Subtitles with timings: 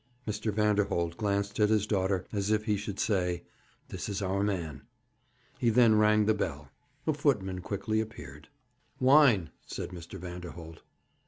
[0.27, 0.51] Mr.
[0.51, 3.43] Vanderholt glanced at his daughter, as if he should say,
[3.89, 4.81] 'This is our man.'
[5.59, 6.71] He then rang the bell.
[7.05, 8.47] A footman quickly appeared.
[8.99, 10.17] 'Wine,' said Mr.
[10.17, 10.81] Vanderholt.